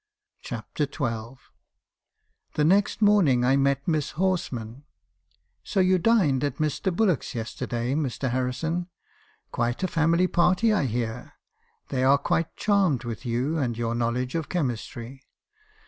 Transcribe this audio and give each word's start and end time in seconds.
CHAPTER 0.41 0.87
XH. 0.87 1.37
"The 2.55 2.63
next 2.65 3.03
morning 3.03 3.45
I 3.45 3.55
met 3.55 3.87
Miss 3.87 4.13
Horsman. 4.13 4.81
'"So 5.63 5.79
you 5.79 5.99
dined 5.99 6.43
at 6.43 6.55
Mr. 6.57 6.91
Bullock's 6.91 7.35
yesterday, 7.35 7.93
Mr. 7.93 8.31
Harrison? 8.31 8.89
Quite 9.51 9.83
a 9.83 9.87
family 9.87 10.25
party, 10.25 10.73
I 10.73 10.85
hear. 10.85 11.33
They 11.89 12.03
are 12.03 12.17
quite 12.17 12.55
charmed 12.55 13.03
with 13.03 13.27
you, 13.27 13.59
and 13.59 13.77
your 13.77 13.93
knowledge 13.93 14.33
of 14.33 14.49
chemistry. 14.49 15.21